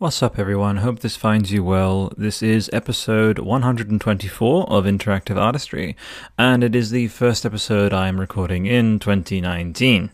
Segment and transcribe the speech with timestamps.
[0.00, 0.78] What's up, everyone?
[0.78, 2.12] Hope this finds you well.
[2.16, 5.94] This is episode 124 of Interactive Artistry,
[6.36, 10.10] and it is the first episode I am recording in 2019.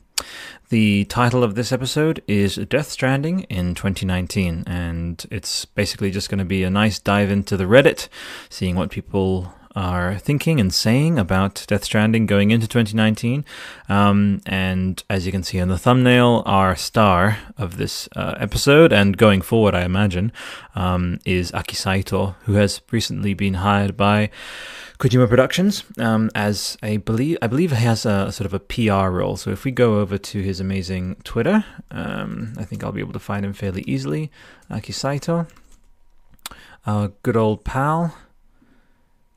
[0.69, 6.40] The title of this episode is Death Stranding in 2019, and it's basically just going
[6.40, 8.08] to be a nice dive into the Reddit,
[8.51, 13.45] seeing what people are thinking and saying about Death Stranding going into 2019.
[13.89, 18.93] Um, and as you can see on the thumbnail, our star of this uh, episode
[18.93, 20.33] and going forward, I imagine,
[20.75, 24.30] um, is Aki Saito, who has recently been hired by
[24.98, 29.09] Kojima Productions um, as a believe I believe he has a sort of a PR
[29.09, 29.37] role.
[29.39, 33.14] So if we go over to his amazing Twitter, um, I think I'll be able
[33.14, 34.30] to find him fairly easily.
[34.70, 35.47] Aki Saito,
[36.87, 38.14] our good old pal.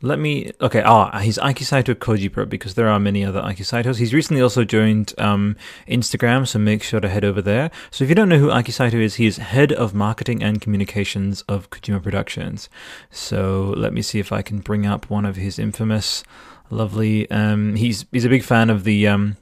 [0.05, 0.51] Let me.
[0.59, 3.99] Okay, ah, he's Akisaito Kojipro because there are many other Akisaitos.
[3.99, 5.55] He's recently also joined um,
[5.87, 7.71] Instagram, so make sure to head over there.
[7.89, 11.43] So if you don't know who Akisaito is, he is head of marketing and communications
[11.43, 12.67] of Kojima Productions.
[13.11, 16.25] So let me see if I can bring up one of his infamous,
[16.69, 17.31] lovely.
[17.31, 19.37] Um, he's he's a big fan of the um,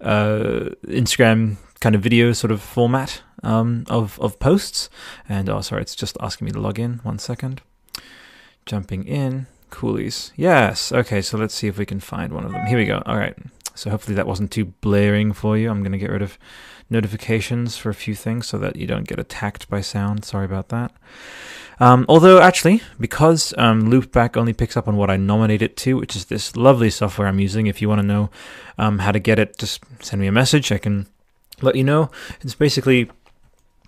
[0.00, 4.88] uh, Instagram kind of video sort of format um, of of posts.
[5.28, 7.00] And oh, sorry, it's just asking me to log in.
[7.02, 7.60] One second.
[8.64, 9.46] Jumping in.
[9.70, 10.32] Coolies.
[10.36, 10.92] Yes.
[10.92, 12.66] Okay, so let's see if we can find one of them.
[12.66, 13.02] Here we go.
[13.06, 13.36] All right.
[13.74, 15.70] So hopefully that wasn't too blaring for you.
[15.70, 16.38] I'm going to get rid of
[16.90, 20.24] notifications for a few things so that you don't get attacked by sound.
[20.24, 20.92] Sorry about that.
[21.78, 25.96] Um, although, actually, because um, Loopback only picks up on what I nominate it to,
[25.96, 28.28] which is this lovely software I'm using, if you want to know
[28.76, 30.70] um, how to get it, just send me a message.
[30.70, 31.06] I can
[31.62, 32.10] let you know.
[32.42, 33.10] It's basically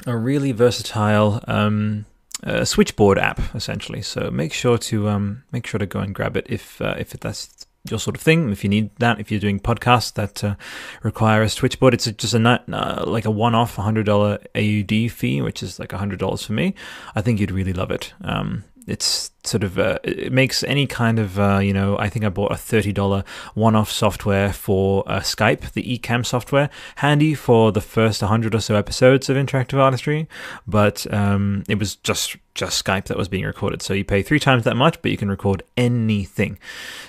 [0.06, 2.06] a really versatile um,
[2.42, 4.02] a switchboard app essentially.
[4.02, 7.10] So make sure to um, make sure to go and grab it if uh, if
[7.10, 8.50] that's your sort of thing.
[8.50, 10.54] If you need that, if you're doing podcasts that uh,
[11.02, 15.62] require a switchboard, it's just a uh, like a one-off hundred dollar AUD fee, which
[15.62, 16.74] is like hundred dollars for me.
[17.14, 18.12] I think you'd really love it.
[18.22, 22.25] Um, it's sort of uh, it makes any kind of uh, you know I think
[22.25, 27.34] I bought a thirty dollar one off software for uh, Skype the eCamm software handy
[27.34, 30.28] for the first hundred or so episodes of Interactive Artistry,
[30.66, 33.82] but um, it was just just Skype that was being recorded.
[33.82, 36.59] So you pay three times that much, but you can record anything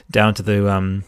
[0.09, 1.03] down to the um,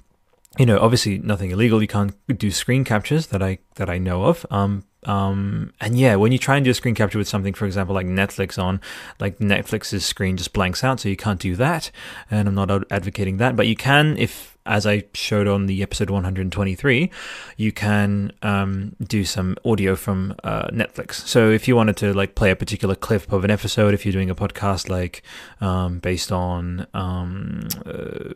[0.57, 1.81] you know obviously nothing illegal.
[1.81, 4.45] You can't do screen captures that I that I know of.
[4.49, 7.65] Um, um, and yeah, when you try and do a screen capture with something, for
[7.65, 8.81] example, like Netflix on,
[9.19, 11.91] like Netflix's screen just blanks out, so you can't do that.
[12.29, 16.09] And I'm not advocating that, but you can if, as I showed on the episode
[16.09, 17.11] 123,
[17.55, 21.13] you can um, do some audio from uh, Netflix.
[21.13, 24.13] So if you wanted to like play a particular clip of an episode, if you're
[24.13, 25.21] doing a podcast like
[25.61, 28.33] um, based on, um, uh,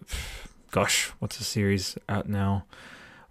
[0.69, 2.65] gosh, what's the series out now?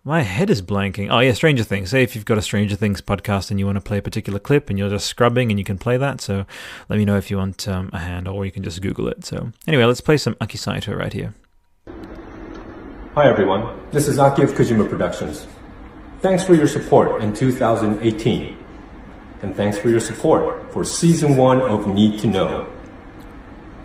[0.08, 1.10] My head is blanking.
[1.10, 1.91] Oh yeah, Stranger Things.
[1.91, 4.38] Say if you've got a Stranger Things podcast and you want to play a particular
[4.38, 6.22] clip and you're just scrubbing and you can play that.
[6.22, 6.46] So
[6.88, 9.26] let me know if you want um, a hand or you can just Google it.
[9.26, 11.34] So anyway, let's play some Aki Saito right here.
[13.16, 15.47] Hi everyone, this is Aki of Kojima Productions.
[16.22, 18.56] Thanks for your support in 2018.
[19.42, 22.66] And thanks for your support for season one of Need to Know.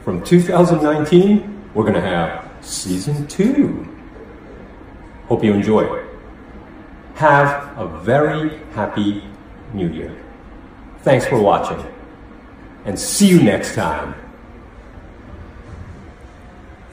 [0.06, 3.89] From 2019, we're gonna have season two.
[5.28, 6.03] Hope you enjoy.
[7.16, 9.24] Have a very happy
[9.74, 10.16] New Year.
[11.00, 11.85] Thanks for watching,
[12.85, 14.16] and see you next time.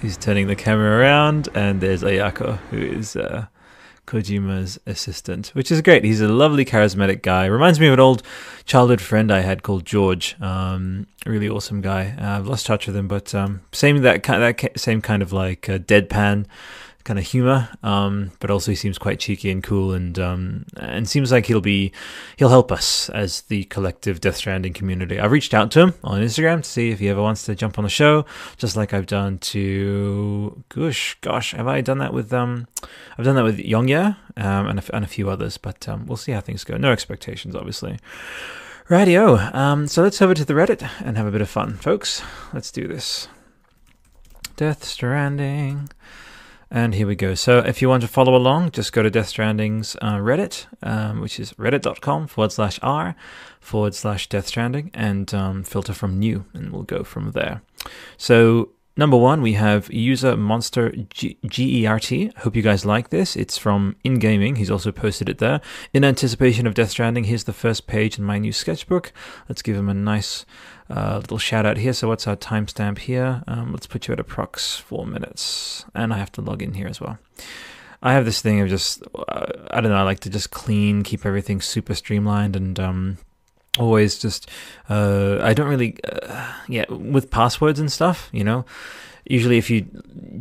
[0.00, 3.46] He's turning the camera around, and there's Ayako, who is uh,
[4.06, 6.04] Kojima's assistant, which is great.
[6.04, 7.46] He's a lovely, charismatic guy.
[7.46, 8.22] Reminds me of an old
[8.64, 10.36] childhood friend I had called George.
[10.40, 12.16] Um, really awesome guy.
[12.20, 15.68] Uh, I've lost touch with him, but um, same that that same kind of like
[15.68, 16.46] uh, deadpan
[17.04, 21.08] kind of humor, um, but also he seems quite cheeky and cool, and um, and
[21.08, 21.92] seems like he'll be
[22.36, 25.18] he'll help us as the collective Death Stranding community.
[25.18, 27.78] I've reached out to him on Instagram to see if he ever wants to jump
[27.78, 32.32] on the show, just like I've done to gosh, gosh, have I done that with
[32.32, 32.66] um,
[33.18, 36.16] I've done that with Yongya um, and a, and a few others, but um, we'll
[36.16, 36.76] see how things go.
[36.76, 37.98] No expectations, obviously.
[38.88, 39.36] Radio.
[39.36, 42.22] Um, so let's over to the Reddit and have a bit of fun, folks.
[42.52, 43.28] Let's do this.
[44.56, 45.88] Death Stranding.
[46.70, 47.34] And here we go.
[47.34, 51.20] So if you want to follow along, just go to Death Stranding's uh, Reddit, um,
[51.20, 53.16] which is reddit.com forward slash r
[53.58, 57.62] forward slash Death Stranding, and um, filter from new, and we'll go from there.
[58.16, 58.70] So
[59.00, 62.36] number one, we have user monster GERT.
[62.36, 63.34] Hope you guys like this.
[63.34, 64.56] It's from In Gaming.
[64.56, 65.62] He's also posted it there.
[65.94, 69.10] In anticipation of Death Stranding, here's the first page in my new sketchbook.
[69.48, 70.44] Let's give him a nice
[70.90, 71.94] uh, little shout out here.
[71.94, 73.42] So what's our timestamp here?
[73.48, 76.86] Um, let's put you at approx four minutes, and I have to log in here
[76.86, 77.18] as well.
[78.02, 79.96] I have this thing of just uh, I don't know.
[79.96, 83.18] I like to just clean, keep everything super streamlined, and um,
[83.78, 84.50] always just
[84.88, 88.28] uh, I don't really uh, yeah with passwords and stuff.
[88.32, 88.64] You know,
[89.30, 89.82] usually if you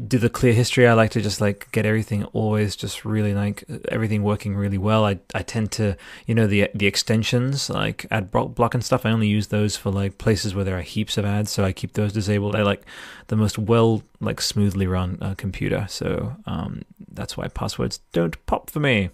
[0.07, 3.63] do the clear history, I like to just like get everything always just really like
[3.89, 5.05] everything working really well.
[5.05, 5.95] I I tend to
[6.25, 9.05] you know the the extensions like ad block and stuff.
[9.05, 11.71] I only use those for like places where there are heaps of ads, so I
[11.71, 12.55] keep those disabled.
[12.55, 12.81] I like
[13.27, 16.81] the most well like smoothly run uh, computer, so um,
[17.11, 19.11] that's why passwords don't pop for me.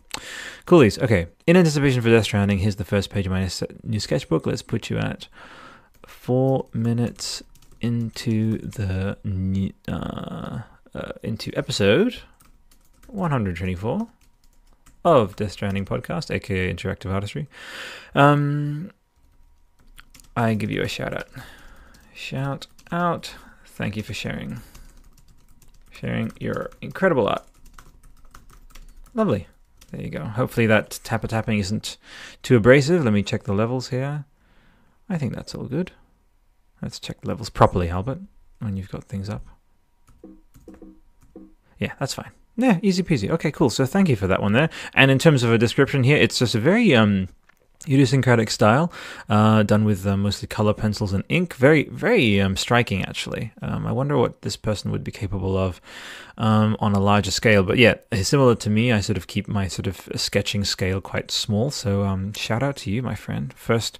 [0.65, 0.97] Coolies.
[0.99, 3.49] Okay, in anticipation for Death Stranding, here's the first page of my
[3.83, 4.47] new sketchbook.
[4.47, 5.27] Let's put you at
[6.07, 7.43] four minutes
[7.85, 9.15] into the
[9.87, 10.59] uh,
[10.95, 12.21] uh, into episode
[13.07, 14.07] 124
[15.03, 17.47] of Death Stranding podcast, aka Interactive Artistry.
[18.15, 18.91] Um,
[20.35, 21.27] I give you a shout out.
[22.15, 23.35] Shout out!
[23.65, 24.61] Thank you for sharing,
[25.91, 27.45] sharing your incredible art.
[29.13, 29.47] Lovely.
[29.91, 30.23] There you go.
[30.25, 31.97] Hopefully that tapper tapping isn't
[32.41, 33.03] too abrasive.
[33.03, 34.25] Let me check the levels here.
[35.07, 35.91] I think that's all good.
[36.85, 38.19] Let's check the levels properly, Albert,
[38.59, 39.43] when you've got things up.
[41.79, 42.29] Yeah, that's fine.
[42.57, 43.27] Yeah, easy peasy.
[43.31, 43.71] Okay, cool.
[43.71, 44.69] So thank you for that one there.
[44.93, 47.29] And in terms of a description here, it's just a very um,
[47.87, 48.93] idiosyncratic style,
[49.29, 51.55] uh, done with uh, mostly color pencils and ink.
[51.55, 53.51] Very, very um, striking, actually.
[53.63, 55.81] Um, I wonder what this person would be capable of
[56.37, 57.63] um, on a larger scale.
[57.63, 61.31] But yeah, similar to me, I sort of keep my sort of sketching scale quite
[61.31, 61.71] small.
[61.71, 63.51] So um, shout out to you, my friend.
[63.53, 63.97] First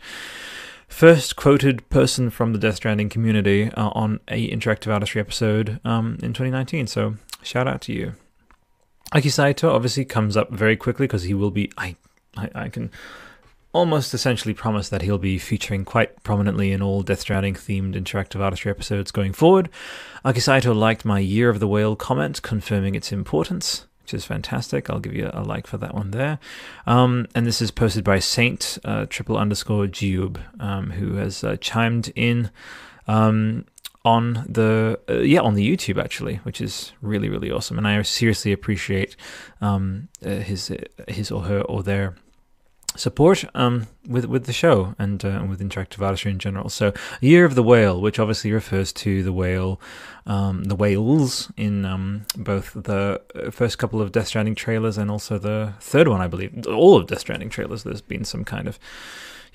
[0.88, 6.18] first quoted person from the Death Stranding community uh, on a interactive artistry episode um,
[6.22, 6.88] in 2019.
[6.88, 8.14] So shout out to you.
[9.14, 11.72] Aki Saito obviously comes up very quickly because he will be.
[11.78, 11.96] I,
[12.36, 12.92] I, I can
[13.72, 18.40] almost essentially promise that he'll be featuring quite prominently in all Death Stranding themed interactive
[18.40, 19.70] artistry episodes going forward.
[20.24, 24.88] Aki Saito liked my Year of the Whale comment, confirming its importance which is fantastic.
[24.88, 26.38] I'll give you a like for that one there.
[26.86, 31.58] Um, and this is posted by Saint uh, triple underscore Giub, um, who has uh,
[31.60, 32.52] chimed in
[33.08, 33.66] um,
[34.04, 37.80] on the uh, yeah on the YouTube actually, which is really really awesome.
[37.80, 39.16] And I seriously appreciate
[39.60, 40.72] um, uh, his
[41.08, 42.14] his or her or their
[42.96, 46.70] support um, with with the show and uh, with interactive artistry in general.
[46.70, 49.80] So, Year of the Whale, which obviously refers to the whale,
[50.26, 55.10] um, the whales in um, both the uh, first couple of Death Stranding trailers and
[55.12, 56.66] also the third one, I believe.
[56.68, 58.80] All of Death Stranding trailers, there's been some kind of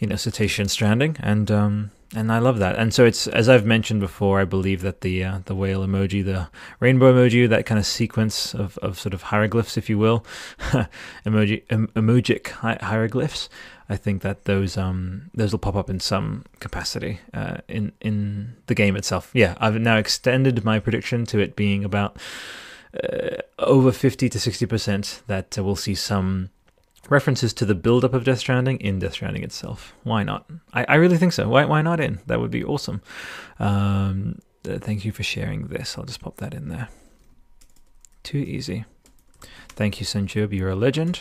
[0.00, 2.76] you know cetacean stranding, and um, and I love that.
[2.76, 6.24] And so it's as I've mentioned before, I believe that the uh, the whale emoji,
[6.24, 6.48] the
[6.80, 10.24] rainbow emoji, that kind of sequence of, of sort of hieroglyphs, if you will,
[11.24, 13.48] emoji em, emojic hi- hieroglyphs.
[13.88, 18.56] I think that those um those will pop up in some capacity uh, in in
[18.66, 19.30] the game itself.
[19.34, 22.16] Yeah, I've now extended my prediction to it being about
[23.04, 26.50] uh, over fifty to sixty percent that we'll see some
[27.10, 29.94] references to the build-up of Death Stranding in Death Stranding itself.
[30.04, 30.48] Why not?
[30.72, 31.48] I, I really think so.
[31.48, 32.20] Why why not in?
[32.26, 33.02] That would be awesome.
[33.58, 35.98] Um, thank you for sharing this.
[35.98, 36.88] I'll just pop that in there.
[38.22, 38.86] Too easy.
[39.70, 40.52] Thank you, Senjub.
[40.52, 41.20] You're a legend.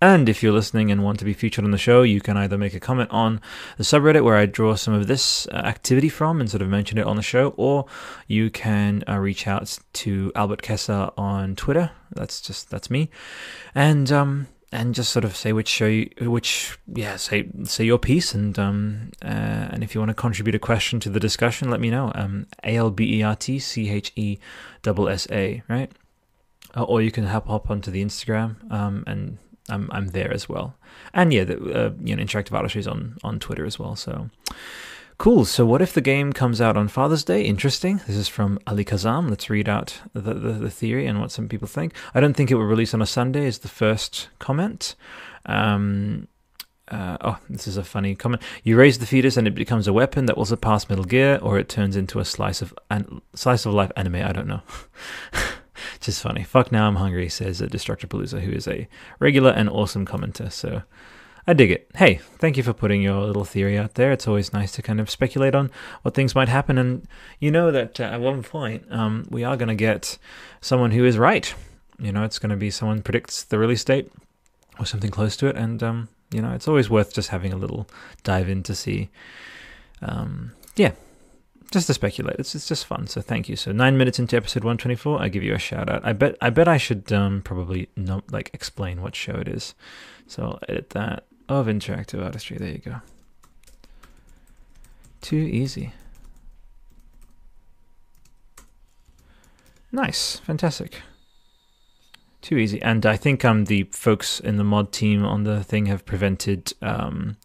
[0.00, 2.56] And if you're listening and want to be featured on the show, you can either
[2.56, 3.40] make a comment on
[3.78, 6.98] the subreddit where I draw some of this uh, activity from and sort of mention
[6.98, 7.86] it on the show, or
[8.28, 11.90] you can uh, reach out to Albert Chessa on Twitter.
[12.12, 13.10] That's just that's me,
[13.74, 17.98] and um, and just sort of say which show you, which yeah say say your
[17.98, 21.70] piece and um uh, and if you want to contribute a question to the discussion
[21.70, 22.12] let me know.
[22.14, 24.38] Um a l b e r t c h e
[25.08, 25.90] s a right?
[26.76, 29.38] Uh, or you can hop hop onto the Instagram um and
[29.70, 30.74] I'm I'm there as well.
[31.14, 34.28] And yeah the uh, you know interactive artistry is on on Twitter as well so
[35.18, 35.44] Cool.
[35.44, 37.42] So, what if the game comes out on Father's Day?
[37.42, 38.00] Interesting.
[38.06, 39.28] This is from Ali Kazam.
[39.28, 41.92] Let's read out the, the, the, theory and what some people think.
[42.14, 44.94] I don't think it will release on a Sunday, is the first comment.
[45.44, 46.28] Um,
[46.86, 48.40] uh, oh, this is a funny comment.
[48.62, 51.58] You raise the fetus and it becomes a weapon that will surpass Metal Gear, or
[51.58, 54.16] it turns into a slice of an, slice of life anime.
[54.16, 54.62] I don't know.
[56.00, 56.44] Just funny.
[56.44, 58.86] Fuck now, I'm hungry, says Destructor Palooza, who is a
[59.18, 60.52] regular and awesome commenter.
[60.52, 60.82] So
[61.48, 61.90] I dig it.
[61.94, 64.12] Hey, thank you for putting your little theory out there.
[64.12, 65.70] It's always nice to kind of speculate on
[66.02, 66.76] what things might happen.
[66.76, 67.08] And
[67.40, 70.18] you know that uh, at one point, um, we are going to get
[70.60, 71.54] someone who is right.
[71.98, 74.12] You know, it's going to be someone predicts the release date
[74.78, 75.56] or something close to it.
[75.56, 77.88] And, um, you know, it's always worth just having a little
[78.24, 79.08] dive in to see.
[80.02, 80.92] Um, yeah,
[81.70, 82.36] just to speculate.
[82.38, 83.06] It's it's just fun.
[83.06, 83.56] So thank you.
[83.56, 86.04] So nine minutes into episode one twenty four, I give you a shout out.
[86.04, 89.74] I bet I bet I should um, probably not like explain what show it is.
[90.26, 92.56] So I'll edit that of interactive artistry.
[92.58, 92.96] There you go.
[95.20, 95.92] Too easy.
[99.90, 101.00] Nice, fantastic.
[102.40, 105.86] Too easy, and I think um the folks in the mod team on the thing
[105.86, 107.36] have prevented um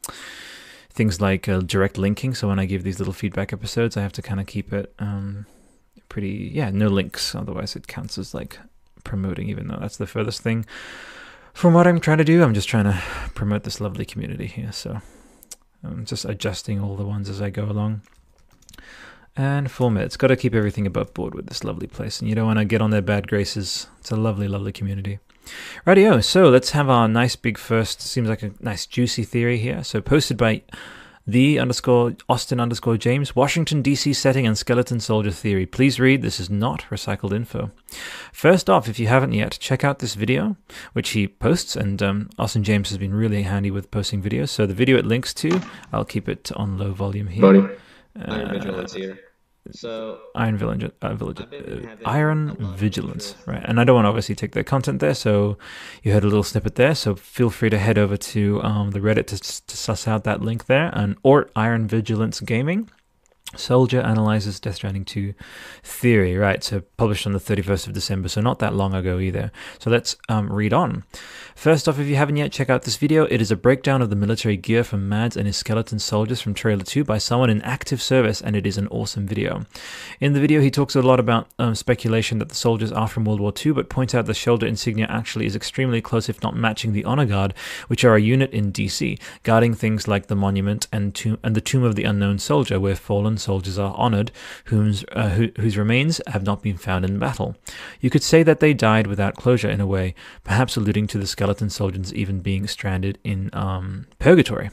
[0.94, 2.36] things like uh, direct linking.
[2.36, 4.94] So when I give these little feedback episodes, I have to kind of keep it
[5.00, 5.46] um,
[6.08, 7.34] pretty, yeah, no links.
[7.34, 8.60] Otherwise, it counts as like
[9.04, 10.66] promoting, even though that's the furthest thing
[11.54, 12.44] from what I'm trying to do.
[12.44, 13.02] I'm just trying to
[13.36, 14.72] promote this lovely community here.
[14.72, 15.02] So
[15.84, 18.02] I'm just adjusting all the ones as I go along.
[19.36, 20.04] And format.
[20.04, 22.20] It's got to keep everything above board with this lovely place.
[22.20, 23.88] And you don't want to get on their bad graces.
[24.00, 25.18] It's a lovely, lovely community.
[25.88, 29.84] Rightio, so let's have our nice big first, seems like a nice juicy theory here.
[29.84, 30.62] So posted by
[31.26, 35.66] the underscore Austin underscore James, Washington DC setting and skeleton soldier theory.
[35.66, 37.72] Please read, this is not recycled info.
[38.32, 40.58] First off, if you haven't yet, check out this video,
[40.94, 44.50] which he posts, and um, Austin James has been really handy with posting videos.
[44.50, 45.62] So the video it links to,
[45.92, 47.42] I'll keep it on low volume here.
[47.42, 47.76] Buddy,
[48.20, 49.20] uh, vigilance here.
[49.72, 53.64] So Iron Vigilance, uh, uh, Iron Vigilance, right?
[53.64, 55.58] And I don't want to obviously take the content there, so
[56.04, 56.94] you heard a little snippet there.
[56.96, 60.42] So feel free to head over to um, the Reddit to, to suss out that
[60.42, 62.90] link there, and or Iron Vigilance Gaming.
[63.56, 65.34] Soldier analyzes Death Stranding 2
[65.84, 66.64] theory, right?
[66.64, 69.52] So published on the 31st of December, so not that long ago either.
[69.80, 71.04] So let's um, read on.
[71.56, 73.26] First off, if you haven't yet, check out this video.
[73.26, 76.54] It is a breakdown of the military gear from Mads and his skeleton soldiers from
[76.54, 79.66] Trailer 2 by someone in active service, and it is an awesome video.
[80.20, 83.26] In the video, he talks a lot about um, speculation that the soldiers are from
[83.26, 86.56] World War II, but points out the shoulder insignia actually is extremely close, if not
[86.56, 87.54] matching the Honor Guard,
[87.88, 91.62] which are a unit in DC, guarding things like the monument and, tomb- and the
[91.62, 94.32] Tomb of the Unknown Soldier, where fallen soldiers are honored,
[94.66, 97.56] whose, uh, who, whose remains have not been found in battle.
[98.00, 101.28] You could say that they died without closure in a way, perhaps alluding to the
[101.28, 104.72] skeleton soldiers even being stranded in um, purgatory.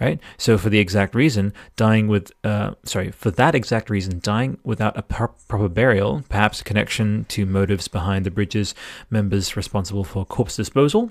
[0.00, 0.20] Right?
[0.36, 4.96] So, for the exact reason, dying with, uh, sorry, for that exact reason, dying without
[4.96, 8.74] a proper burial, perhaps a connection to motives behind the bridge's
[9.10, 11.10] members responsible for corpse disposal,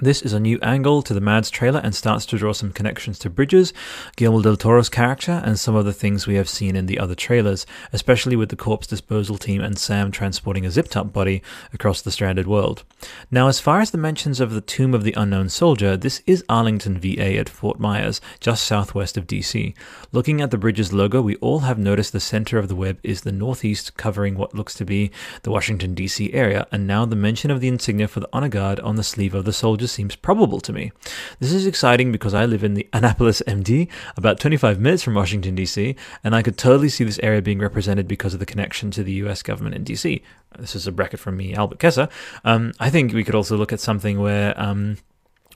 [0.00, 3.18] this is a new angle to the Mads trailer and starts to draw some connections
[3.18, 3.72] to Bridges,
[4.16, 7.14] Guillermo del Toro's character, and some of the things we have seen in the other
[7.14, 11.42] trailers, especially with the corpse disposal team and Sam transporting a zipped up body
[11.74, 12.84] across the stranded world.
[13.30, 16.44] Now, as far as the mentions of the Tomb of the Unknown Soldier, this is
[16.48, 19.74] Arlington, VA at Fort Myers, just southwest of DC.
[20.12, 23.22] Looking at the Bridges logo, we all have noticed the center of the web is
[23.22, 25.10] the northeast, covering what looks to be
[25.42, 28.78] the Washington, DC area, and now the mention of the insignia for the honor guard
[28.80, 30.92] on the sleeve of the soldier just seems probable to me.
[31.40, 35.54] This is exciting because I live in the Annapolis MD, about 25 minutes from Washington,
[35.54, 39.02] D.C., and I could totally see this area being represented because of the connection to
[39.02, 40.22] the US government in D.C.
[40.58, 42.10] This is a bracket from me, Albert Chessa.
[42.44, 44.98] Um, I think we could also look at something where um,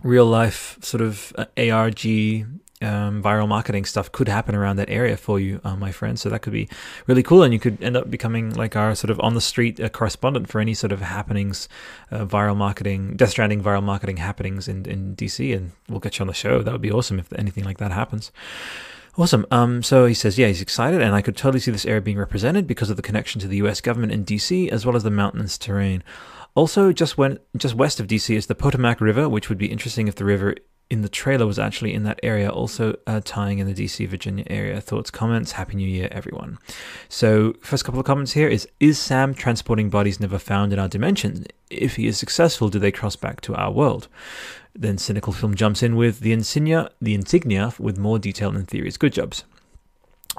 [0.02, 2.04] real life sort of uh, ARG
[2.84, 6.18] um, viral marketing stuff could happen around that area for you, uh, my friend.
[6.18, 6.68] So that could be
[7.06, 9.80] really cool, and you could end up becoming like our sort of on the street
[9.80, 11.68] uh, correspondent for any sort of happenings,
[12.10, 16.22] uh, viral marketing, Death Stranding viral marketing happenings in in DC, and we'll get you
[16.22, 16.62] on the show.
[16.62, 18.30] That would be awesome if anything like that happens.
[19.16, 19.46] Awesome.
[19.52, 22.18] Um, so he says, yeah, he's excited, and I could totally see this area being
[22.18, 23.80] represented because of the connection to the U.S.
[23.80, 24.68] government in D.C.
[24.70, 26.02] as well as the mountainous terrain.
[26.56, 30.08] Also, just when just west of DC is the Potomac River, which would be interesting
[30.08, 30.54] if the river
[30.90, 34.44] in the trailer was actually in that area, also uh, tying in the DC Virginia
[34.48, 34.80] area.
[34.80, 36.58] Thoughts, comments, Happy New Year, everyone.
[37.08, 40.88] So, first couple of comments here is Is Sam transporting bodies never found in our
[40.88, 41.46] dimension?
[41.70, 44.08] If he is successful, do they cross back to our world?
[44.74, 48.96] Then Cynical Film jumps in with the insignia, the insignia with more detail and theories.
[48.96, 49.44] Good jobs.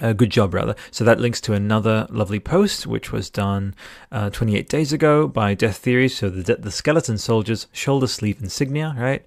[0.01, 0.75] Uh, good job, rather.
[0.91, 3.75] So that links to another lovely post, which was done
[4.11, 6.09] uh, 28 days ago by Death Theory.
[6.09, 9.25] So the the skeleton soldiers shoulder sleeve insignia, right?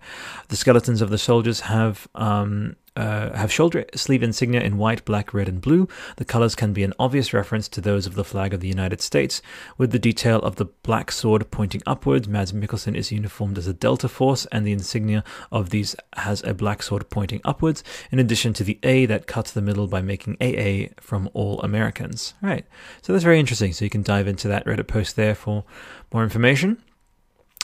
[0.49, 5.33] The skeletons of the soldiers have um, uh, have shoulder sleeve insignia in white, black,
[5.33, 5.87] red, and blue.
[6.17, 9.01] The colors can be an obvious reference to those of the flag of the United
[9.01, 9.41] States,
[9.77, 12.27] with the detail of the black sword pointing upwards.
[12.27, 16.53] Mads Mikkelsen is uniformed as a Delta Force, and the insignia of these has a
[16.53, 20.37] black sword pointing upwards, in addition to the A that cuts the middle by making
[20.41, 22.35] AA from all Americans.
[22.43, 22.67] Right,
[23.03, 23.73] so that's very interesting.
[23.73, 25.65] So you can dive into that Reddit post there for
[26.13, 26.83] more information.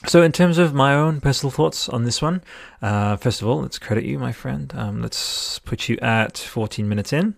[0.07, 2.43] So, in terms of my own personal thoughts on this one,
[2.83, 4.71] uh, first of all, let's credit you, my friend.
[4.77, 7.37] Um, let's put you at 14 minutes in.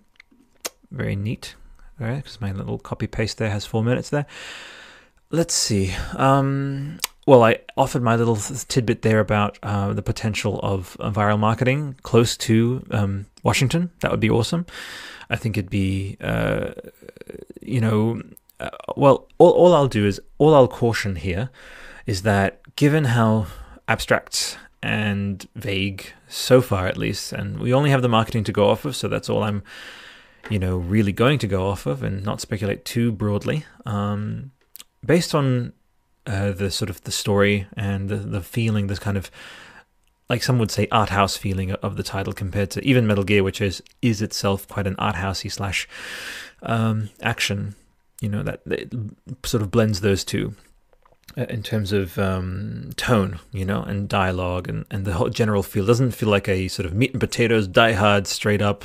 [0.91, 1.55] Very neat,
[2.01, 2.17] all right?
[2.17, 4.27] Because my little copy paste there has four minutes there.
[5.31, 5.95] Let's see.
[6.17, 11.39] Um, well, I offered my little tidbit there about uh, the potential of uh, viral
[11.39, 13.93] marketing close to um, Washington.
[14.01, 14.67] That would be awesome.
[15.31, 16.73] I think it'd be, uh,
[17.63, 18.23] you know,
[18.59, 21.51] uh, well, all, all I'll do is, all I'll caution here
[22.07, 23.47] is that given how
[23.89, 28.69] abstract and vague so far at least and we only have the marketing to go
[28.69, 29.63] off of so that's all i'm
[30.51, 34.51] you know really going to go off of and not speculate too broadly um,
[35.05, 35.73] based on
[36.27, 39.31] uh, the sort of the story and the, the feeling this kind of
[40.29, 43.45] like some would say art house feeling of the title compared to even Metal Gear,
[43.45, 45.89] which is is itself quite an art housey slash
[46.63, 47.77] um, action.
[48.21, 48.63] You know that
[49.45, 50.55] sort of blends those two
[51.37, 55.85] in terms of um, tone, you know, and dialogue, and, and the whole general feel
[55.85, 58.85] doesn't feel like a sort of meat and potatoes, die hard, straight up,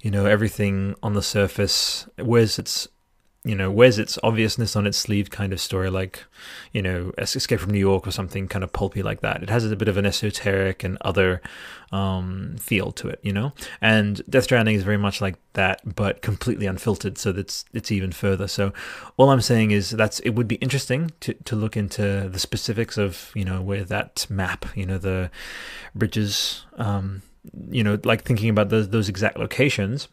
[0.00, 2.08] you know, everything on the surface.
[2.18, 2.88] Whereas it's
[3.46, 6.24] you know, wears its obviousness on its sleeve kind of story, like,
[6.72, 9.40] you know, Escape from New York or something kind of pulpy like that.
[9.40, 11.40] It has a bit of an esoteric and other
[11.92, 13.52] um, feel to it, you know?
[13.80, 18.10] And Death Stranding is very much like that, but completely unfiltered, so that's it's even
[18.10, 18.48] further.
[18.48, 18.72] So
[19.16, 22.98] all I'm saying is that's it would be interesting to, to look into the specifics
[22.98, 25.30] of, you know, where that map, you know, the
[25.94, 27.22] bridges, um,
[27.70, 30.08] you know, like thinking about those, those exact locations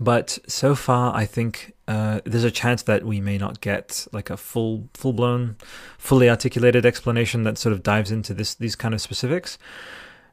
[0.00, 4.30] but so far, I think uh, there's a chance that we may not get like
[4.30, 5.56] a full, full blown,
[5.98, 9.58] fully articulated explanation that sort of dives into this these kind of specifics.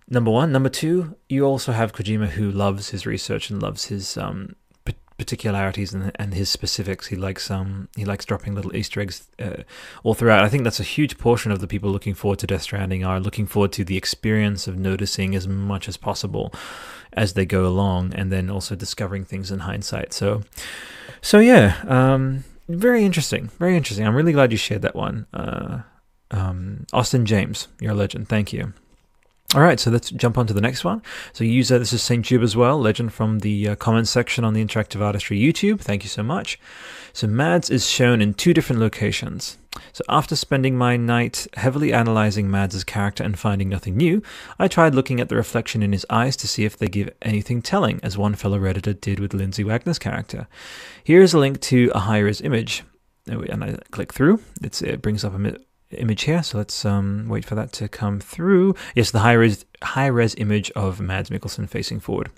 [0.09, 4.17] Number one, number two, you also have Kojima who loves his research and loves his
[4.17, 4.55] um,
[5.21, 7.07] particularities and, and his specifics.
[7.07, 9.63] He likes um he likes dropping little Easter eggs uh,
[10.03, 10.43] all throughout.
[10.43, 13.19] I think that's a huge portion of the people looking forward to Death Stranding are
[13.19, 16.51] looking forward to the experience of noticing as much as possible
[17.13, 20.13] as they go along, and then also discovering things in hindsight.
[20.13, 20.41] So,
[21.21, 24.07] so yeah, um, very interesting, very interesting.
[24.07, 25.27] I'm really glad you shared that one.
[25.33, 25.81] Uh,
[26.31, 28.27] um, Austin James, you're a legend.
[28.27, 28.73] Thank you.
[29.53, 31.01] All right, so let's jump on to the next one.
[31.33, 32.23] So, user, this is St.
[32.23, 35.81] Tube as well, legend from the uh, comments section on the Interactive Artistry YouTube.
[35.81, 36.57] Thank you so much.
[37.11, 39.57] So, Mads is shown in two different locations.
[39.91, 44.23] So, after spending my night heavily analyzing Mads' character and finding nothing new,
[44.57, 47.61] I tried looking at the reflection in his eyes to see if they give anything
[47.61, 50.47] telling, as one fellow Redditor did with Lindsay Wagner's character.
[51.03, 52.83] Here is a link to a high res image.
[53.27, 55.57] And I click through, it's, it brings up a
[55.93, 56.43] image here.
[56.43, 58.75] So let's um, wait for that to come through.
[58.95, 62.29] Yes, the high res high res image of Mads Mikkelsen facing forward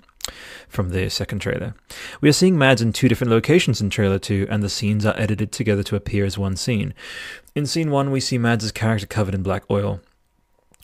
[0.68, 1.74] from the second trailer.
[2.20, 5.18] We are seeing Mads in two different locations in trailer 2, and the scenes are
[5.18, 6.94] edited together to appear as one scene.
[7.54, 10.00] In scene 1, we see Mads' character covered in black oil.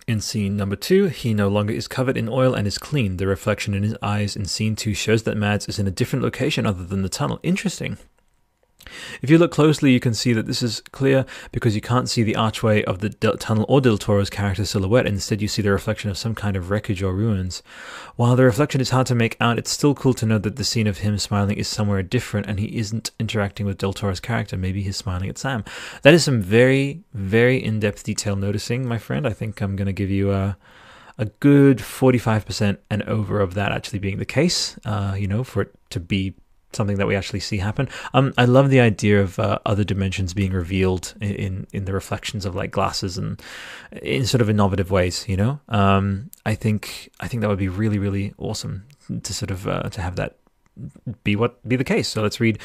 [0.06, 3.16] In scene number 2, he no longer is covered in oil and is clean.
[3.16, 6.24] The reflection in his eyes in scene 2 shows that Mads is in a different
[6.24, 7.38] location other than the tunnel.
[7.42, 7.96] Interesting.
[9.22, 12.22] If you look closely, you can see that this is clear because you can't see
[12.22, 15.06] the archway of the Del- tunnel or Del Toro's character silhouette.
[15.06, 17.62] Instead, you see the reflection of some kind of wreckage or ruins.
[18.16, 20.64] While the reflection is hard to make out, it's still cool to know that the
[20.64, 24.56] scene of him smiling is somewhere different and he isn't interacting with Del Toro's character.
[24.56, 25.64] Maybe he's smiling at Sam.
[26.02, 29.26] That is some very, very in depth detail noticing, my friend.
[29.26, 30.56] I think I'm going to give you a
[31.20, 35.60] a good 45% and over of that actually being the case, uh, you know, for
[35.62, 36.34] it to be
[36.72, 37.88] something that we actually see happen.
[38.14, 42.44] Um, I love the idea of uh, other dimensions being revealed in in the reflections
[42.44, 43.40] of like glasses and
[44.02, 45.28] in sort of innovative ways.
[45.28, 48.84] You know, um, I think I think that would be really really awesome
[49.22, 50.36] to sort of uh, to have that
[51.24, 52.08] be what be the case.
[52.08, 52.58] So let's read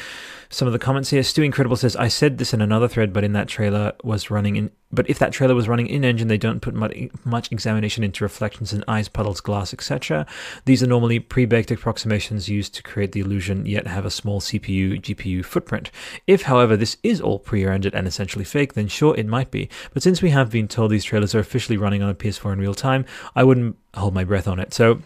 [0.48, 1.22] some of the comments here.
[1.22, 4.56] Stu Incredible says, "I said this in another thread, but in that trailer was running
[4.56, 4.70] in.
[4.92, 8.24] But if that trailer was running in engine, they don't put much, much examination into
[8.24, 10.26] reflections in eyes, puddles, glass, etc.
[10.64, 15.00] These are normally pre-baked approximations used to create the illusion, yet have a small CPU
[15.00, 15.90] GPU footprint.
[16.26, 19.68] If, however, this is all pre-rendered and essentially fake, then sure it might be.
[19.92, 22.60] But since we have been told these trailers are officially running on a PS4 in
[22.60, 24.72] real time, I wouldn't hold my breath on it.
[24.72, 25.02] So."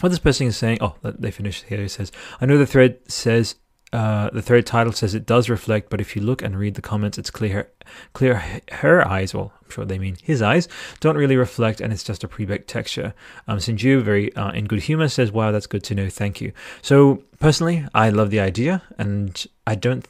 [0.00, 1.82] What this person is saying, oh, they finished here.
[1.82, 3.56] It says, I know the thread says,
[3.92, 6.82] uh, the thread title says it does reflect, but if you look and read the
[6.82, 7.70] comments, it's clear,
[8.12, 10.68] clear her eyes, well, I'm sure they mean his eyes,
[11.00, 13.14] don't really reflect, and it's just a pre-baked texture.
[13.48, 16.10] Um, Sinju, very uh, in good humor, says, wow, that's good to know.
[16.10, 16.52] Thank you.
[16.82, 20.06] So personally, I love the idea, and I don't,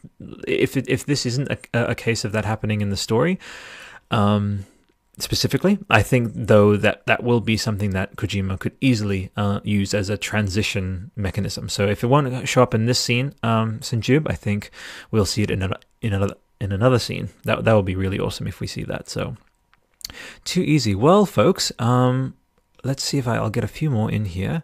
[0.48, 3.38] if, it, if this isn't a, a case of that happening in the story,
[4.10, 4.64] um,
[5.18, 5.78] specifically.
[5.88, 10.10] I think, though, that that will be something that Kojima could easily uh, use as
[10.10, 11.68] a transition mechanism.
[11.68, 14.70] So if it won't show up in this scene, um, Sinjub, I think
[15.10, 17.30] we'll see it in another in another in another scene.
[17.44, 19.08] That that would be really awesome if we see that.
[19.08, 19.36] So
[20.44, 20.94] too easy.
[20.94, 22.34] Well, folks, um,
[22.84, 24.62] let's see if I, I'll get a few more in here.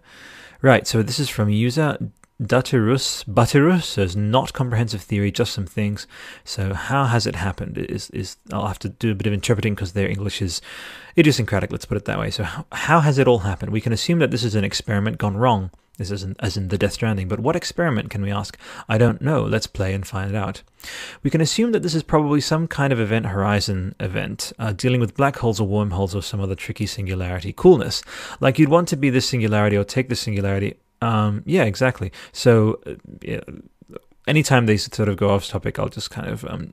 [0.60, 0.86] Right.
[0.86, 1.98] So this is from user
[2.46, 6.06] Daterus Baterus says not comprehensive theory, just some things.
[6.44, 7.78] So how has it happened?
[7.78, 10.60] Is is I'll have to do a bit of interpreting because their English is
[11.16, 11.70] idiosyncratic.
[11.70, 12.30] Let's put it that way.
[12.30, 13.72] So how, how has it all happened?
[13.72, 15.70] We can assume that this is an experiment gone wrong.
[15.98, 18.58] This isn't as in the Death Stranding, but what experiment can we ask?
[18.88, 19.42] I don't know.
[19.42, 20.62] Let's play and find out.
[21.22, 25.00] We can assume that this is probably some kind of event horizon event, uh, dealing
[25.00, 28.02] with black holes or wormholes or some other tricky singularity coolness.
[28.40, 32.12] Like you'd want to be this singularity or take the singularity um, yeah, exactly.
[32.32, 33.40] So, uh, yeah,
[34.26, 36.72] anytime they sort of go off topic, I'll just kind of um,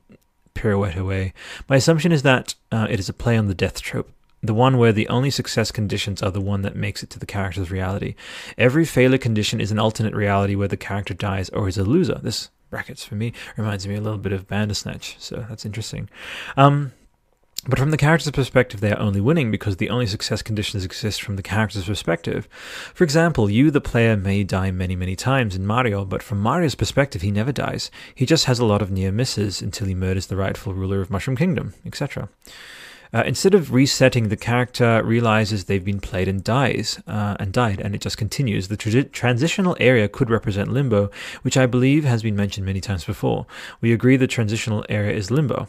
[0.53, 1.33] pirouette away.
[1.67, 4.11] My assumption is that uh, it is a play on the death trope.
[4.41, 7.25] the one where the only success conditions are the one that makes it to the
[7.25, 8.15] character's reality.
[8.57, 12.19] Every failure condition is an alternate reality where the character dies or is a loser.
[12.21, 16.09] This brackets for me reminds me a little bit of Bandersnatch, so that's interesting.
[16.55, 16.93] Um,
[17.67, 21.21] but from the character's perspective, they are only winning because the only success conditions exist
[21.21, 22.47] from the character's perspective.
[22.93, 26.75] For example, you, the player, may die many, many times in Mario, but from Mario's
[26.75, 27.91] perspective, he never dies.
[28.15, 31.09] He just has a lot of near misses until he murders the rightful ruler of
[31.09, 32.29] Mushroom Kingdom, etc.
[33.11, 37.81] Uh, instead of resetting, the character realizes they've been played and dies uh, and died,
[37.81, 38.67] and it just continues.
[38.67, 41.09] The tra- transitional area could represent limbo,
[41.41, 43.47] which I believe has been mentioned many times before.
[43.81, 45.67] We agree the transitional area is limbo.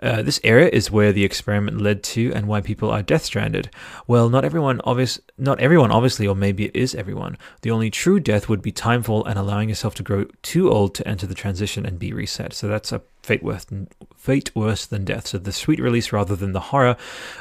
[0.00, 3.68] Uh, this area is where the experiment led to and why people are death stranded.
[4.06, 7.36] Well, not everyone obvious not everyone obviously or maybe it is everyone.
[7.62, 11.08] The only true death would be timefall and allowing yourself to grow too old to
[11.08, 12.52] enter the transition and be reset.
[12.52, 13.86] So that's a fate worse than
[14.16, 15.26] fate worse than death.
[15.26, 16.96] So the sweet release rather than the horror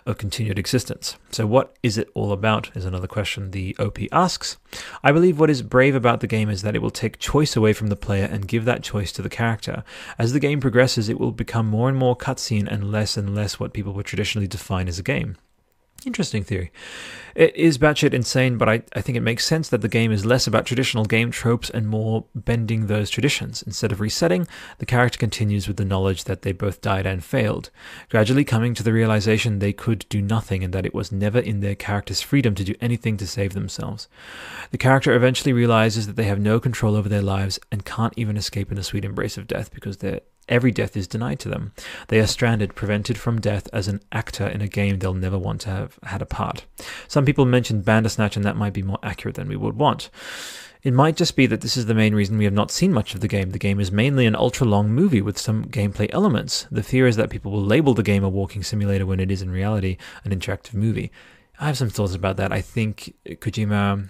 [0.06, 1.16] of continued existence.
[1.32, 2.76] So what is it all about?
[2.76, 4.58] Is another question the OP asks.
[5.02, 7.72] I believe what is brave about the game is that it will take choice away
[7.72, 9.86] from the player and give that choice to the character.
[10.20, 13.58] As the game progresses, it will become more and more cutscene and less and less
[13.58, 15.38] what people would traditionally define as a game.
[16.06, 16.72] Interesting theory.
[17.36, 20.26] It is batshit insane, but I, I think it makes sense that the game is
[20.26, 23.62] less about traditional game tropes and more bending those traditions.
[23.62, 24.48] Instead of resetting,
[24.80, 27.70] the character continues with the knowledge that they both died and failed,
[28.10, 31.60] gradually coming to the realization they could do nothing and that it was never in
[31.60, 34.08] their character's freedom to do anything to save themselves.
[34.72, 38.38] The character eventually realizes that they have no control over their lives and can't even
[38.38, 41.74] escape in the sweet embrace of death because they're Every death is denied to them.
[42.08, 45.62] They are stranded, prevented from death as an actor in a game they'll never want
[45.62, 46.66] to have had a part.
[47.08, 50.10] Some people mentioned Bandersnatch, and that might be more accurate than we would want.
[50.84, 53.14] It might just be that this is the main reason we have not seen much
[53.14, 53.50] of the game.
[53.50, 56.66] The game is mainly an ultra long movie with some gameplay elements.
[56.72, 59.42] The fear is that people will label the game a walking simulator when it is
[59.42, 61.12] in reality an interactive movie.
[61.60, 62.54] I have some thoughts about that.
[62.54, 64.10] I think Kojima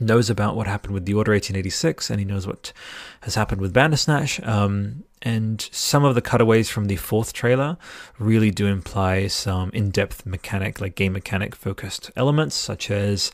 [0.00, 2.72] knows about what happened with the Order 1886 and he knows what
[3.20, 4.42] has happened with Bandersnatch.
[4.42, 7.76] Um, and some of the cutaways from the fourth trailer
[8.18, 13.32] really do imply some in-depth mechanic like game mechanic focused elements such as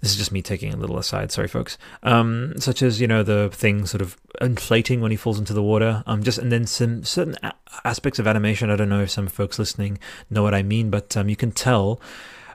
[0.00, 3.22] this is just me taking a little aside sorry folks um, such as you know
[3.22, 6.66] the thing sort of inflating when he falls into the water um, just and then
[6.66, 8.70] some certain a- aspects of animation.
[8.70, 11.52] I don't know if some folks listening know what i mean but um, you can
[11.52, 12.00] tell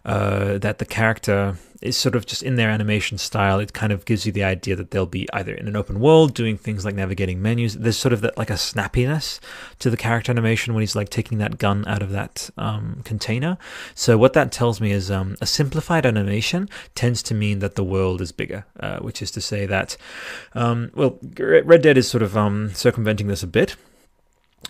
[0.05, 3.59] uh, that the character is sort of just in their animation style.
[3.59, 6.33] It kind of gives you the idea that they'll be either in an open world
[6.33, 7.75] doing things like navigating menus.
[7.75, 9.39] There's sort of that like a snappiness
[9.79, 13.57] to the character animation when he's like taking that gun out of that um, container.
[13.93, 17.83] So what that tells me is um, a simplified animation tends to mean that the
[17.83, 19.97] world is bigger, uh, which is to say that
[20.53, 23.75] um, well, Red Dead is sort of um, circumventing this a bit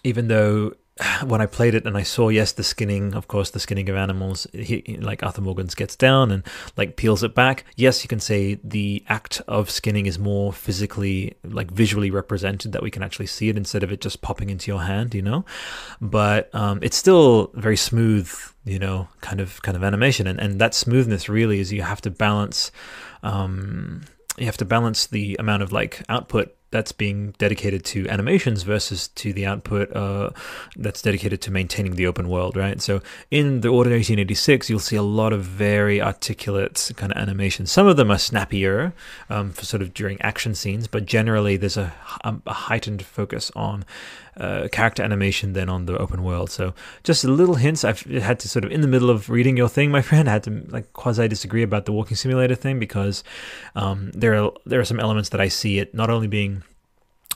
[0.04, 0.74] even though
[1.26, 3.96] when I played it and I saw, yes, the skinning, of course, the skinning of
[3.96, 6.44] animals, he, like Arthur Morgans gets down and
[6.78, 7.66] like peels it back.
[7.76, 12.84] Yes, you can say the act of skinning is more physically, like visually represented that
[12.84, 15.44] we can actually see it instead of it just popping into your hand, you know.
[16.00, 18.32] But um, it's still very smooth,
[18.64, 22.02] you know, kind of kind of animation, and and that smoothness really is you have
[22.02, 22.72] to balance.
[23.22, 24.04] Um,
[24.38, 29.08] you have to balance the amount of like output that's being dedicated to animations versus
[29.08, 30.30] to the output uh,
[30.76, 32.82] that's dedicated to maintaining the open world, right?
[32.82, 37.72] So in the Order 1886, you'll see a lot of very articulate kind of animations.
[37.72, 38.94] Some of them are snappier
[39.30, 41.94] um, for sort of during action scenes, but generally there's a,
[42.26, 43.86] a heightened focus on
[44.38, 46.50] uh, character animation than on the open world.
[46.50, 47.86] So just a little hints.
[47.86, 50.34] I've had to sort of in the middle of reading your thing, my friend, I
[50.34, 53.24] had to like quasi disagree about the walking simulator thing because
[53.78, 56.64] um, there are there are some elements that I see it not only being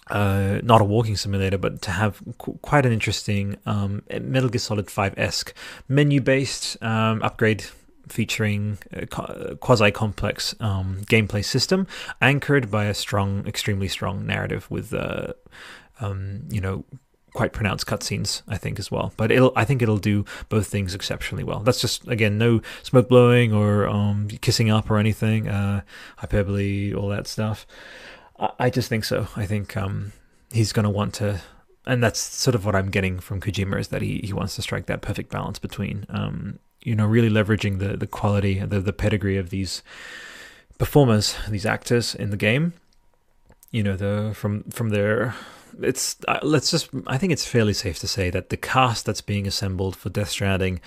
[0.10, 4.60] uh, not a walking simulator, but to have qu- quite an interesting um, Metal Gear
[4.60, 5.54] Solid 5 esque
[5.88, 7.66] menu based um, upgrade
[8.08, 8.80] featuring
[9.60, 11.86] quasi complex um, gameplay system
[12.22, 15.34] anchored by a strong, extremely strong narrative with, uh,
[16.02, 16.86] um, you know,
[17.34, 19.14] quite pronounced cutscenes, I think, as well.
[19.16, 21.60] But it'll, I think it'll do both things exceptionally well.
[21.60, 25.82] That's just again no smoke blowing or um, kissing up or anything, uh,
[26.18, 27.68] hyperbole, all that stuff.
[28.60, 29.28] I just think so.
[29.36, 30.14] I think um,
[30.52, 31.42] he's going to want to,
[31.86, 34.62] and that's sort of what I'm getting from Kojima is that he, he wants to
[34.62, 38.94] strike that perfect balance between, um, you know, really leveraging the the quality, the the
[38.94, 39.84] pedigree of these
[40.78, 42.74] performers, these actors in the game.
[43.72, 45.36] You know, the from from their
[45.82, 49.22] it's uh, let's just I think it's fairly safe to say that the cast that's
[49.22, 50.80] being assembled for Death Stranding,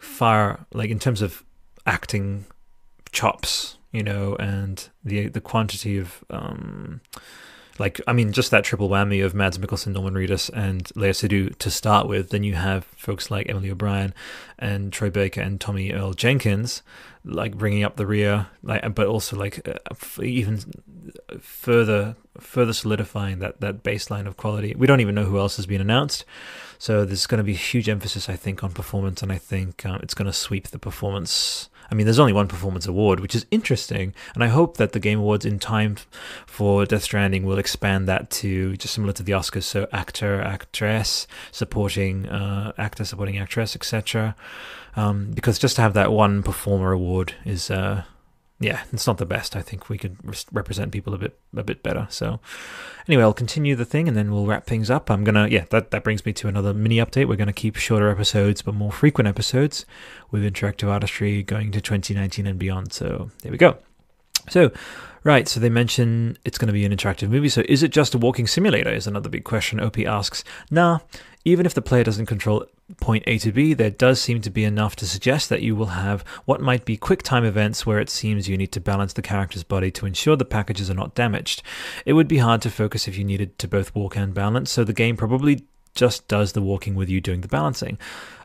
[0.00, 1.44] far like in terms of
[1.86, 2.44] acting
[3.10, 7.00] chops you know, and the the quantity of um,
[7.80, 11.56] like I mean, just that triple whammy of Mads Mikkelsen, Norman Reedus, and Léa Seydoux
[11.56, 12.28] to start with.
[12.28, 14.12] Then you have folks like Emily O'Brien
[14.58, 16.82] and Troy Baker and Tommy Earl Jenkins,
[17.24, 20.60] like bringing up the rear, like but also like uh, even
[21.40, 24.74] further further solidifying that that baseline of quality.
[24.76, 26.24] We don't even know who else has been announced.
[26.78, 30.00] So there's going to be huge emphasis, I think, on performance, and I think um,
[30.02, 31.68] it's going to sweep the performance.
[31.90, 35.00] I mean, there's only one performance award, which is interesting, and I hope that the
[35.00, 35.96] Game Awards, in time
[36.46, 41.26] for Death Stranding, will expand that to just similar to the Oscars, so actor, actress,
[41.50, 44.36] supporting uh, actor, supporting actress, etc.
[44.96, 48.04] Um, because just to have that one performer award is uh,
[48.62, 49.56] yeah, it's not the best.
[49.56, 50.18] I think we could
[50.52, 52.06] represent people a bit a bit better.
[52.10, 52.40] So,
[53.08, 55.10] anyway, I'll continue the thing and then we'll wrap things up.
[55.10, 57.26] I'm gonna yeah, that that brings me to another mini update.
[57.26, 59.86] We're gonna keep shorter episodes but more frequent episodes
[60.30, 62.92] with interactive artistry going to 2019 and beyond.
[62.92, 63.78] So there we go.
[64.48, 64.70] So.
[65.22, 67.50] Right, so they mention it's going to be an interactive movie.
[67.50, 68.88] So is it just a walking simulator?
[68.88, 69.78] Is another big question.
[69.78, 70.42] OP asks.
[70.70, 71.00] Nah,
[71.44, 72.64] even if the player doesn't control
[72.98, 75.86] point A to B, there does seem to be enough to suggest that you will
[75.86, 79.22] have what might be quick time events where it seems you need to balance the
[79.22, 81.62] character's body to ensure the packages are not damaged.
[82.04, 84.84] It would be hard to focus if you needed to both walk and balance, so
[84.84, 87.98] the game probably just does the walking with you doing the balancing.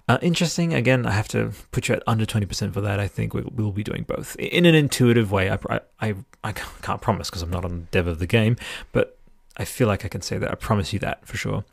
[0.08, 0.74] Uh, interesting.
[0.74, 3.00] Again, I have to put you at under 20% for that.
[3.00, 5.50] I think we, will be doing both in an intuitive way.
[5.50, 8.56] I, I, I can't promise because I'm not on the dev of the game,
[8.92, 9.18] but
[9.58, 10.52] I feel like I can say that.
[10.52, 11.66] I promise you that for sure.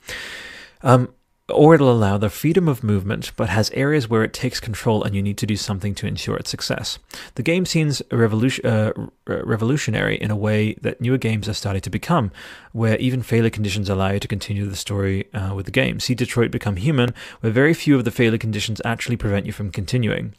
[0.82, 1.12] Um,
[1.48, 5.14] or it'll allow the freedom of movement, but has areas where it takes control and
[5.14, 6.98] you need to do something to ensure its success.
[7.34, 8.92] The game seems revolution, uh,
[9.26, 12.30] revolutionary in a way that newer games are starting to become,
[12.72, 16.00] where even failure conditions allow you to continue the story uh, with the game.
[16.00, 19.70] See Detroit Become Human, where very few of the failure conditions actually prevent you from
[19.70, 20.34] continuing.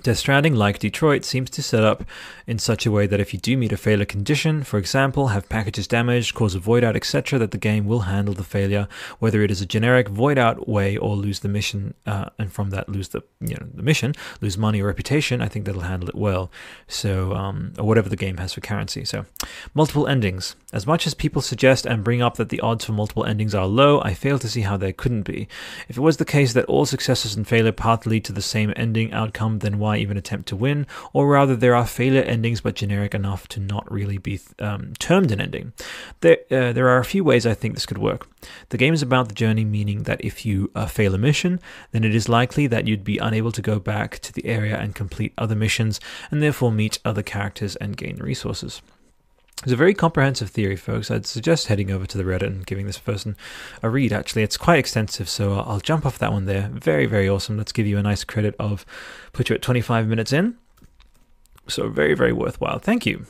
[0.00, 2.02] Death Stranding, like Detroit, seems to set up
[2.46, 5.48] in such a way that if you do meet a failure condition, for example, have
[5.48, 8.88] packages damaged, cause a void out, etc., that the game will handle the failure,
[9.20, 12.70] whether it is a generic void out way or lose the mission, uh, and from
[12.70, 15.42] that lose the you know the mission, lose money or reputation.
[15.42, 16.50] I think that'll handle it well.
[16.88, 19.04] So, um, or whatever the game has for currency.
[19.04, 19.26] So,
[19.74, 20.56] multiple endings.
[20.72, 23.66] As much as people suggest and bring up that the odds for multiple endings are
[23.66, 25.48] low, I fail to see how there couldn't be.
[25.86, 28.72] If it was the case that all successes and failure path lead to the same
[28.74, 30.86] ending outcome, then why even attempt to win?
[31.12, 35.30] Or rather, there are failure endings but generic enough to not really be um, termed
[35.32, 35.72] an ending.
[36.20, 38.28] There, uh, there are a few ways I think this could work.
[38.70, 42.04] The game is about the journey, meaning that if you uh, fail a mission, then
[42.04, 45.32] it is likely that you'd be unable to go back to the area and complete
[45.36, 48.82] other missions, and therefore meet other characters and gain resources.
[49.62, 51.08] It's a very comprehensive theory, folks.
[51.08, 53.36] I'd suggest heading over to the Reddit and giving this person
[53.80, 54.12] a read.
[54.12, 56.68] Actually, it's quite extensive, so I'll jump off that one there.
[56.72, 57.56] Very, very awesome.
[57.56, 58.84] Let's give you a nice credit of
[59.32, 60.56] put you at 25 minutes in.
[61.68, 62.80] So, very, very worthwhile.
[62.80, 63.26] Thank you.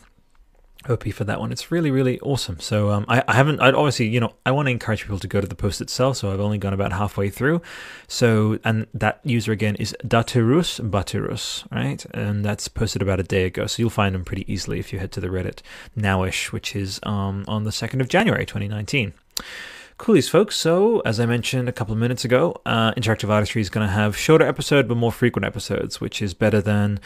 [0.88, 1.52] OP for that one.
[1.52, 2.60] It's really, really awesome.
[2.60, 3.60] So um, I, I haven't.
[3.60, 6.16] I'd obviously, you know, I want to encourage people to go to the post itself.
[6.18, 7.62] So I've only gone about halfway through.
[8.08, 12.04] So and that user again is Daturus Baturus, right?
[12.12, 13.66] And that's posted about a day ago.
[13.66, 15.60] So you'll find them pretty easily if you head to the Reddit
[15.96, 19.12] nowish, which is um, on the second of January, 2019.
[20.02, 20.56] Coolies, folks.
[20.56, 23.92] So, as I mentioned a couple of minutes ago, uh, Interactive Artistry is going to
[23.92, 26.98] have shorter episode but more frequent episodes, which is better than,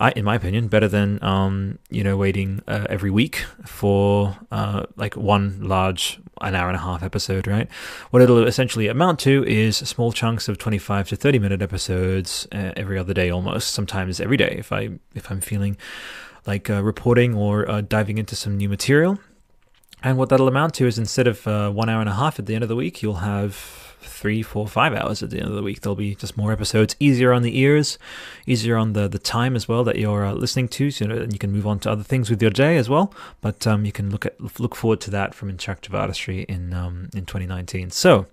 [0.00, 4.86] I, in my opinion, better than um, you know waiting uh, every week for uh,
[4.96, 7.46] like one large an hour and a half episode.
[7.46, 7.70] Right?
[8.10, 12.48] What it'll essentially amount to is small chunks of twenty five to thirty minute episodes
[12.50, 15.76] uh, every other day, almost sometimes every day if I if I'm feeling
[16.48, 19.20] like uh, reporting or uh, diving into some new material.
[20.02, 22.46] And what that'll amount to is instead of uh, one hour and a half at
[22.46, 25.54] the end of the week, you'll have three, four, five hours at the end of
[25.54, 25.80] the week.
[25.80, 27.98] There'll be just more episodes, easier on the ears,
[28.46, 30.90] easier on the, the time as well that you're uh, listening to.
[30.90, 32.88] So you know, and you can move on to other things with your day as
[32.88, 33.12] well.
[33.40, 37.10] But um, you can look at look forward to that from Interactive Artistry in um,
[37.14, 37.90] in 2019.
[37.90, 38.26] So.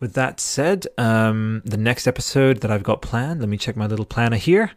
[0.00, 3.88] With that said, um, the next episode that I've got planned, let me check my
[3.88, 4.70] little planner here.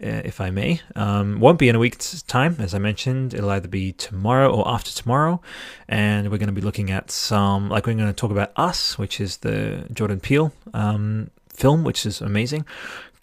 [0.00, 0.80] Uh, if I may.
[0.94, 3.34] Um, won't be in a week's time, as I mentioned.
[3.34, 5.40] It'll either be tomorrow or after tomorrow.
[5.88, 8.96] And we're going to be looking at some, like, we're going to talk about Us,
[8.96, 12.64] which is the Jordan Peele um, film, which is amazing.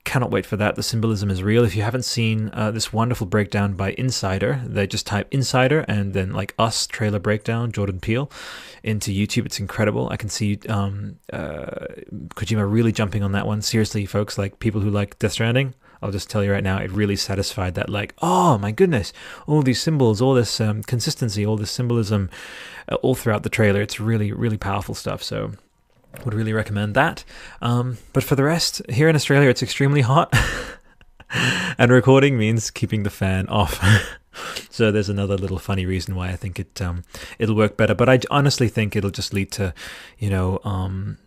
[0.03, 0.75] Cannot wait for that.
[0.75, 1.63] The symbolism is real.
[1.63, 6.13] If you haven't seen uh, this wonderful breakdown by Insider, they just type Insider and
[6.13, 8.29] then like Us trailer breakdown, Jordan Peele,
[8.83, 9.45] into YouTube.
[9.45, 10.09] It's incredible.
[10.09, 11.87] I can see um, uh,
[12.35, 13.61] Kojima really jumping on that one.
[13.61, 16.91] Seriously, folks, like people who like Death Stranding, I'll just tell you right now, it
[16.91, 19.13] really satisfied that, like, oh my goodness,
[19.47, 22.29] all these symbols, all this um, consistency, all this symbolism,
[22.89, 23.81] uh, all throughout the trailer.
[23.81, 25.23] It's really, really powerful stuff.
[25.23, 25.51] So,
[26.23, 27.23] would really recommend that.
[27.61, 30.33] Um, but for the rest, here in Australia, it's extremely hot,
[31.77, 33.83] and recording means keeping the fan off.
[34.69, 37.03] so there's another little funny reason why I think it um,
[37.39, 37.95] it'll work better.
[37.95, 39.73] But I honestly think it'll just lead to,
[40.17, 41.17] you know, um,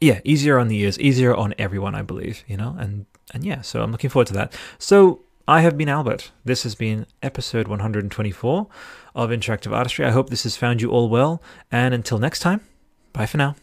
[0.00, 3.62] yeah, easier on the ears, easier on everyone, I believe, you know, and and yeah,
[3.62, 4.52] so I'm looking forward to that.
[4.78, 6.30] So I have been Albert.
[6.44, 8.66] This has been episode 124
[9.14, 10.04] of Interactive Artistry.
[10.04, 12.60] I hope this has found you all well, and until next time,
[13.12, 13.56] bye for now.